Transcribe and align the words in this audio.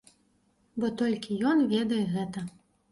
Бо 0.83 0.91
толькі 1.03 1.39
ён 1.51 1.65
ведае 1.77 2.03
гэта. 2.17 2.51